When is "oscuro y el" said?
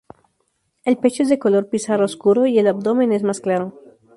2.05-2.65